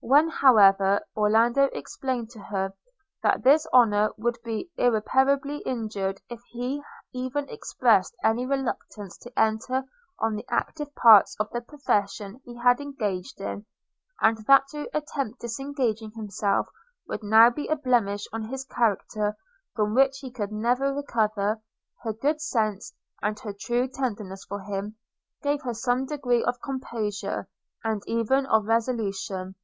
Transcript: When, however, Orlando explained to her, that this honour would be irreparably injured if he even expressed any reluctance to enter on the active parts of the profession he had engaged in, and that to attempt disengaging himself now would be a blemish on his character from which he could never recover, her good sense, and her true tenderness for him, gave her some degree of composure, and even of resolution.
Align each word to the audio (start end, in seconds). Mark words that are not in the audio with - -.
When, 0.00 0.28
however, 0.30 1.02
Orlando 1.14 1.64
explained 1.72 2.30
to 2.30 2.38
her, 2.38 2.72
that 3.22 3.42
this 3.42 3.66
honour 3.74 4.10
would 4.16 4.38
be 4.42 4.70
irreparably 4.78 5.58
injured 5.66 6.22
if 6.30 6.40
he 6.50 6.80
even 7.12 7.46
expressed 7.50 8.14
any 8.24 8.46
reluctance 8.46 9.18
to 9.18 9.38
enter 9.38 9.82
on 10.18 10.34
the 10.36 10.46
active 10.48 10.94
parts 10.94 11.36
of 11.38 11.50
the 11.50 11.60
profession 11.60 12.40
he 12.44 12.56
had 12.56 12.80
engaged 12.80 13.38
in, 13.40 13.66
and 14.22 14.38
that 14.46 14.68
to 14.68 14.88
attempt 14.96 15.40
disengaging 15.40 16.12
himself 16.12 16.68
now 17.06 17.46
would 17.46 17.54
be 17.54 17.66
a 17.66 17.76
blemish 17.76 18.26
on 18.32 18.44
his 18.44 18.64
character 18.64 19.36
from 19.74 19.94
which 19.94 20.20
he 20.20 20.30
could 20.30 20.52
never 20.52 20.94
recover, 20.94 21.60
her 22.04 22.12
good 22.14 22.40
sense, 22.40 22.94
and 23.20 23.38
her 23.40 23.52
true 23.52 23.86
tenderness 23.88 24.42
for 24.44 24.60
him, 24.60 24.96
gave 25.42 25.60
her 25.62 25.74
some 25.74 26.06
degree 26.06 26.42
of 26.44 26.62
composure, 26.62 27.46
and 27.84 28.02
even 28.06 28.46
of 28.46 28.64
resolution. 28.64 29.54